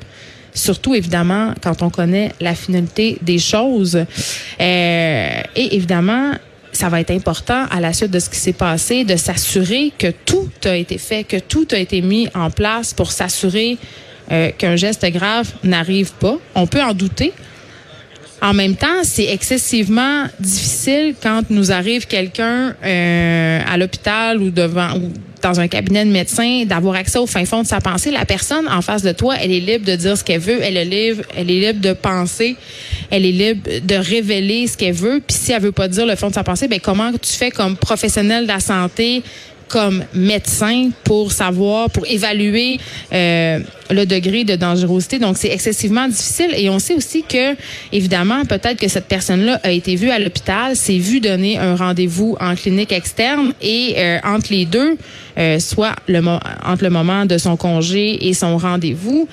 surtout 0.53 0.95
évidemment 0.95 1.53
quand 1.61 1.81
on 1.81 1.89
connaît 1.89 2.31
la 2.39 2.55
finalité 2.55 3.17
des 3.21 3.39
choses. 3.39 3.95
Euh, 3.95 5.41
et 5.55 5.75
évidemment, 5.75 6.33
ça 6.81 6.89
va 6.89 6.99
être 6.99 7.11
important 7.11 7.65
à 7.69 7.79
la 7.79 7.93
suite 7.93 8.09
de 8.09 8.17
ce 8.17 8.27
qui 8.27 8.37
s'est 8.37 8.53
passé 8.53 9.03
de 9.03 9.15
s'assurer 9.15 9.93
que 9.95 10.07
tout 10.25 10.49
a 10.65 10.75
été 10.75 10.97
fait, 10.97 11.23
que 11.23 11.37
tout 11.37 11.67
a 11.73 11.77
été 11.77 12.01
mis 12.01 12.27
en 12.33 12.49
place 12.49 12.91
pour 12.91 13.11
s'assurer 13.11 13.77
euh, 14.31 14.49
qu'un 14.57 14.75
geste 14.75 15.05
grave 15.11 15.47
n'arrive 15.63 16.11
pas. 16.13 16.37
On 16.55 16.65
peut 16.65 16.81
en 16.81 16.95
douter. 16.95 17.33
En 18.41 18.55
même 18.55 18.75
temps, 18.75 19.03
c'est 19.03 19.25
excessivement 19.25 20.25
difficile 20.39 21.13
quand 21.21 21.43
nous 21.51 21.71
arrive 21.71 22.07
quelqu'un 22.07 22.75
euh, 22.83 23.59
à 23.71 23.77
l'hôpital 23.77 24.41
ou 24.41 24.49
devant 24.49 24.89
dans 25.41 25.59
un 25.59 25.67
cabinet 25.67 26.05
de 26.05 26.11
médecin 26.11 26.63
d'avoir 26.65 26.95
accès 26.95 27.19
au 27.19 27.25
fin 27.25 27.45
fond 27.45 27.61
de 27.61 27.67
sa 27.67 27.81
pensée. 27.81 28.11
La 28.11 28.25
personne 28.25 28.67
en 28.67 28.81
face 28.81 29.01
de 29.03 29.11
toi, 29.11 29.35
elle 29.41 29.51
est 29.51 29.59
libre 29.59 29.85
de 29.85 29.95
dire 29.95 30.17
ce 30.17 30.23
qu'elle 30.23 30.39
veut, 30.39 30.59
elle 30.61 30.77
est 30.77 30.85
libre, 30.85 31.23
elle 31.35 31.49
est 31.49 31.59
libre 31.59 31.81
de 31.81 31.93
penser, 31.93 32.55
elle 33.09 33.25
est 33.25 33.31
libre 33.31 33.69
de 33.83 33.95
révéler 33.95 34.67
ce 34.67 34.77
qu'elle 34.77 34.93
veut. 34.93 35.21
Puis 35.25 35.37
si 35.37 35.51
elle 35.51 35.61
veut 35.61 35.71
pas 35.71 35.87
dire 35.87 36.05
le 36.05 36.15
fond 36.15 36.29
de 36.29 36.33
sa 36.33 36.43
pensée, 36.43 36.67
ben 36.67 36.79
comment 36.79 37.11
tu 37.11 37.33
fais 37.33 37.51
comme 37.51 37.75
professionnel 37.75 38.43
de 38.43 38.47
la 38.49 38.59
santé 38.59 39.23
comme 39.71 40.03
médecin 40.13 40.89
pour 41.05 41.31
savoir, 41.31 41.89
pour 41.89 42.05
évaluer 42.05 42.77
euh, 43.13 43.59
le 43.89 44.05
degré 44.05 44.43
de 44.43 44.55
dangerosité. 44.57 45.17
Donc, 45.17 45.37
c'est 45.37 45.49
excessivement 45.49 46.07
difficile. 46.09 46.51
Et 46.57 46.69
on 46.69 46.77
sait 46.77 46.93
aussi 46.93 47.23
que, 47.23 47.55
évidemment, 47.93 48.43
peut-être 48.43 48.77
que 48.77 48.89
cette 48.89 49.07
personne-là 49.07 49.61
a 49.63 49.71
été 49.71 49.95
vue 49.95 50.09
à 50.09 50.19
l'hôpital, 50.19 50.75
s'est 50.75 50.97
vue 50.97 51.21
donner 51.21 51.57
un 51.57 51.75
rendez-vous 51.77 52.35
en 52.41 52.53
clinique 52.55 52.91
externe 52.91 53.53
et 53.61 53.95
euh, 53.97 54.19
entre 54.25 54.51
les 54.51 54.65
deux, 54.65 54.97
euh, 55.37 55.59
soit 55.59 55.95
le, 56.07 56.19
entre 56.65 56.83
le 56.83 56.89
moment 56.89 57.25
de 57.25 57.37
son 57.37 57.55
congé 57.55 58.27
et 58.27 58.33
son 58.33 58.57
rendez-vous, 58.57 59.29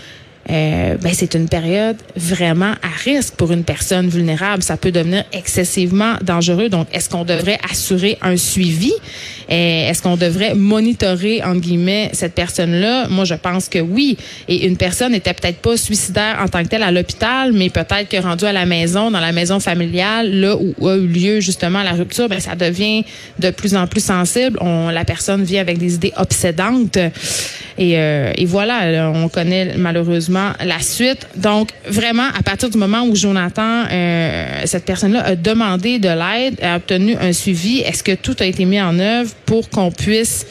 euh, 0.51 0.97
ben 0.97 1.13
c'est 1.13 1.35
une 1.35 1.49
période 1.49 1.97
vraiment 2.17 2.73
à 2.83 2.89
risque 3.05 3.35
pour 3.35 3.53
une 3.53 3.65
personne 3.65 4.09
vulnérable. 4.09 4.63
Ça 4.63 4.79
peut 4.79 4.93
devenir 4.93 5.25
excessivement 5.33 6.15
dangereux. 6.23 6.71
Donc, 6.71 6.89
est-ce 6.93 7.11
qu'on 7.11 7.25
devrait 7.25 7.59
assurer 7.71 8.17
un 8.23 8.37
suivi? 8.37 8.93
Euh, 9.51 9.89
est-ce 9.89 10.03
qu'on 10.03 10.17
devrait 10.17 10.55
monitorer, 10.55 11.43
en 11.43 11.55
guillemets, 11.55 12.11
cette 12.13 12.35
personne-là? 12.35 13.09
Moi, 13.09 13.25
je 13.25 13.35
pense 13.35 13.69
que 13.69 13.79
oui. 13.79 14.17
Et 14.49 14.67
une 14.67 14.77
personne 14.77 15.13
n'était 15.13 15.33
peut-être 15.33 15.59
pas 15.59 15.77
suicidaire 15.77 16.39
en 16.43 16.49
tant 16.49 16.63
que 16.63 16.69
telle 16.69 16.83
à 16.83 16.91
l'hôpital, 16.91 17.53
mais 17.53 17.71
peut-être 17.71 18.09
que 18.09 18.17
rendu 18.19 18.45
à 18.45 18.53
la 18.53 18.67
maison, 18.67 19.11
dans 19.11 19.21
la 19.21 19.33
maison 19.33 19.61
familiale, 19.61 20.31
là 20.41 20.57
où 20.57 20.89
a 20.89 20.97
eu 20.97 21.07
lieu 21.07 21.41
justement 21.41 21.83
la 21.83 21.93
rupture, 21.93 22.29
ben, 22.29 22.41
ça 22.41 22.55
devient 22.55 23.05
de 23.39 23.51
plus 23.51 23.75
en 23.75 23.87
plus 23.87 24.05
sensible. 24.05 24.59
On, 24.61 24.91
la 24.91 25.05
personne 25.05 25.45
vit 25.45 25.59
avec 25.59 25.79
des 25.79 25.95
idées 25.95 26.13
obsédantes. 26.17 26.99
Et, 27.79 27.97
euh, 27.97 28.33
et 28.37 28.45
voilà, 28.45 29.11
on 29.15 29.29
connaît 29.29 29.77
malheureusement 29.77 30.51
la 30.65 30.81
suite. 30.81 31.29
Donc, 31.37 31.71
vraiment, 31.89 32.27
à 32.37 32.43
partir 32.43 32.69
du 32.69 32.77
moment 32.77 33.05
où 33.05 33.15
Jonathan, 33.15 33.85
euh, 33.91 34.63
cette 34.65 34.85
personne-là, 34.85 35.25
a 35.25 35.37
demandé 35.37 36.01
de 36.01 36.09
l'aide, 36.09 36.59
a 36.61 36.77
obtenu 36.77 37.15
un 37.21 37.33
suivi, 37.33 37.79
est-ce 37.79 38.03
que 38.03 38.17
tout 38.17 38.35
a 38.41 38.47
été 38.47 38.65
mis 38.65 38.81
en 38.81 38.99
œuvre 38.99 39.31
pour 39.47 39.71
qu'on 39.71 39.93
puisse 39.93 40.45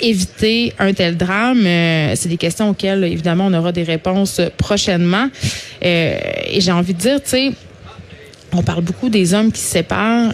éviter 0.00 0.72
un 0.80 0.92
tel 0.92 1.16
drame? 1.16 1.64
Euh, 1.64 2.14
c'est 2.16 2.28
des 2.28 2.36
questions 2.36 2.70
auxquelles, 2.70 3.04
évidemment, 3.04 3.46
on 3.46 3.54
aura 3.54 3.70
des 3.70 3.84
réponses 3.84 4.40
prochainement. 4.58 5.28
Euh, 5.84 6.16
et 6.46 6.60
j'ai 6.60 6.72
envie 6.72 6.94
de 6.94 6.98
dire, 6.98 7.22
tu 7.22 7.30
sais, 7.30 7.52
on 8.52 8.62
parle 8.64 8.82
beaucoup 8.82 9.08
des 9.08 9.34
hommes 9.34 9.52
qui 9.52 9.60
se 9.60 9.68
séparent. 9.68 10.32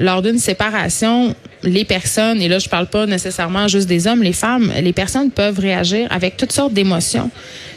lors 0.00 0.22
d'une 0.22 0.38
séparation, 0.38 1.34
les 1.62 1.84
personnes, 1.84 2.40
et 2.40 2.48
là 2.48 2.58
je 2.58 2.68
parle 2.68 2.86
pas 2.86 3.06
nécessairement 3.06 3.68
juste 3.68 3.88
des 3.88 4.06
hommes, 4.06 4.22
les 4.22 4.32
femmes, 4.32 4.72
les 4.80 4.92
personnes 4.92 5.30
peuvent 5.30 5.58
réagir 5.58 6.08
avec 6.10 6.36
toutes 6.36 6.52
sortes 6.52 6.72
d'émotions. 6.72 7.30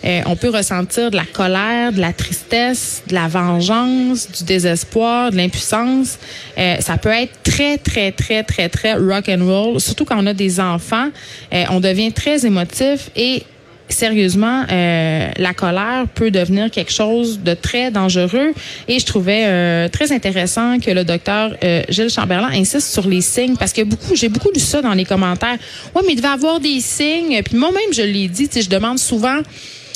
Euh, 0.06 0.22
on 0.28 0.36
peut 0.36 0.50
ressentir 0.50 1.10
de 1.10 1.16
la 1.16 1.26
colère, 1.26 1.92
de 1.92 2.00
la 2.00 2.14
tristesse, 2.14 3.02
de 3.08 3.16
la 3.16 3.28
vengeance, 3.28 4.30
du 4.32 4.44
désespoir, 4.44 5.32
de 5.32 5.38
l'impuissance. 5.38 6.20
Euh, 6.58 6.76
ça 6.80 6.98
peut 6.98 7.10
être 7.10 7.34
très, 7.44 7.78
très, 7.78 8.12
très, 8.12 8.44
très, 8.44 8.70
très 8.70 8.94
rock 8.94 9.30
and 9.30 9.44
roll. 9.44 9.80
Surtout 9.80 10.06
quand 10.06 10.22
on 10.22 10.28
a 10.28 10.34
des 10.34 10.60
enfants, 10.60 11.10
euh, 11.54 11.64
on 11.72 11.80
devient 11.80 12.12
très 12.12 12.46
émotif 12.46 13.10
et 13.16 13.44
sérieusement, 13.90 14.64
euh, 14.72 15.30
la 15.38 15.54
colère 15.54 16.06
peut 16.14 16.32
devenir 16.32 16.72
quelque 16.72 16.92
chose 16.92 17.40
de 17.40 17.54
très 17.54 17.92
dangereux. 17.92 18.54
Et 18.88 19.00
je 19.00 19.06
trouvais 19.06 19.44
euh, 19.46 19.88
très 19.90 20.12
intéressant 20.12 20.80
que 20.80 20.92
le 20.92 21.04
docteur 21.04 21.56
euh, 21.64 21.84
Gilles 21.90 22.10
Chamberlain 22.10 22.50
insiste 22.54 22.92
sur 22.92 23.08
les 23.08 23.22
signes, 23.22 23.56
parce 23.58 23.74
que 23.74 23.84
beaucoup, 23.84 24.16
j'ai 24.16 24.30
beaucoup 24.30 24.52
lu 24.54 24.60
ça 24.60 24.82
dans 24.82 24.94
les 24.94 25.06
commentaires. 25.06 25.58
Ouais, 25.96 26.02
mais 26.06 26.14
il 26.14 26.16
devait 26.18 26.28
avoir 26.28 26.60
des 26.60 26.80
signes. 26.80 27.42
Puis 27.44 27.58
moi-même, 27.58 27.94
je 27.94 28.02
l'ai 28.02 28.28
dit, 28.28 28.50
je 28.54 28.70
demande 28.70 29.00
souvent. 29.00 29.40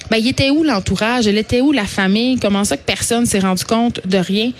Ben, 0.09 0.17
il 0.17 0.27
était 0.27 0.49
où 0.49 0.63
l'entourage? 0.63 1.25
Il 1.27 1.37
était 1.37 1.61
où 1.61 1.71
la 1.71 1.85
famille? 1.85 2.39
Comment 2.39 2.63
ça 2.63 2.77
que 2.77 2.85
personne 2.85 3.25
s'est 3.25 3.39
rendu 3.39 3.63
compte 3.63 4.05
de 4.07 4.17
rien? 4.17 4.51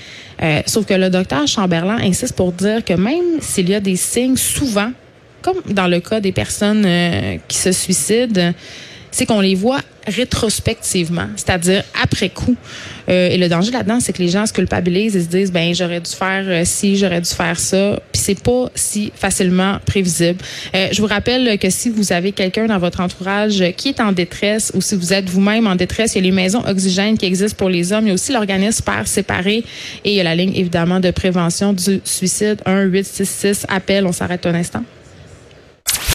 sauf 0.68 0.86
que 0.86 0.94
le 0.94 1.10
docteur 1.10 1.46
Chamberlain 1.48 1.98
insiste 2.02 2.34
pour 2.34 2.54
dire 2.54 2.86
que 2.86 2.94
même 2.94 3.42
s'il 3.42 3.70
y 3.70 3.76
a 3.76 3.82
des 3.82 3.98
signes, 3.98 4.38
souvent, 4.38 4.90
comme 5.42 5.58
dans 5.70 5.88
le 5.88 6.00
cas 6.00 6.22
des 6.22 6.32
personnes 6.32 6.88
qui 7.50 7.58
se 7.58 7.74
suicident, 7.74 8.54
c'est 9.12 9.26
qu'on 9.26 9.42
les 9.42 9.56
voit 9.56 9.82
rétrospectivement, 10.08 11.28
c'est-à-dire 11.36 11.84
après 12.02 12.30
coup. 12.30 12.56
Euh, 13.10 13.30
et 13.30 13.38
le 13.38 13.48
danger 13.48 13.72
là-dedans, 13.72 14.00
c'est 14.00 14.14
que 14.14 14.22
les 14.22 14.30
gens 14.30 14.46
se 14.46 14.54
culpabilisent 14.54 15.16
et 15.16 15.22
se 15.22 15.28
disent, 15.28 15.52
ben 15.52 15.74
j'aurais 15.74 16.00
dû 16.00 16.10
faire 16.10 16.44
euh, 16.48 16.64
ci, 16.66 16.98
j'aurais 16.98 17.22
dû 17.22 17.30
faire 17.30 17.60
ça, 17.60 18.00
puis 18.12 18.22
c'est 18.22 18.42
pas 18.42 18.70
si 18.76 19.12
facilement 19.16 19.78
prévisible. 19.86 20.40
Euh, 20.76 20.88
je 20.92 21.02
vous 21.02 21.08
rappelle 21.08 21.58
que 21.60 21.70
si 21.70 21.90
vous 21.90 22.12
avez 22.12 22.32
quelqu'un 22.32 22.66
dans 22.66 22.78
votre 22.80 23.02
entourage 23.02 23.64
qui 23.78 23.90
est 23.90 24.02
en 24.02 24.12
détresse 24.12 24.72
ou 24.74 24.82
si 24.82 24.96
vous 24.96 25.14
êtes 25.14 25.30
vous-même 25.30 25.68
en 25.68 25.76
détresse, 25.76 26.16
il 26.16 26.20
y 26.20 26.22
a 26.22 26.24
les 26.24 26.32
maisons 26.32 26.64
oxygènes 26.68 27.18
qui 27.18 27.26
existent 27.26 27.58
pour 27.58 27.70
les 27.70 27.94
hommes, 27.94 28.06
il 28.06 28.10
y 28.10 28.12
a 28.12 28.16
aussi 28.16 28.32
l'organisme 28.32 28.84
Père 28.84 29.08
séparé 29.08 29.64
et 30.04 30.12
il 30.12 30.14
y 30.14 30.20
a 30.20 30.24
la 30.24 30.36
ligne 30.36 30.56
évidemment 30.56 31.00
de 31.00 31.12
prévention 31.12 31.74
du 31.74 32.02
suicide 32.04 32.62
1 32.66 32.84
866 32.84 33.66
appel. 33.70 34.06
On 34.06 34.12
s'arrête 34.12 34.46
un 34.46 34.56
instant. 34.56 34.84